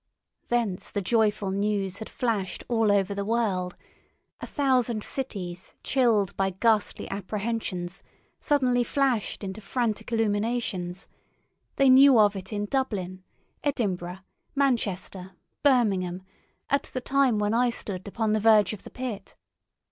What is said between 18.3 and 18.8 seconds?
the verge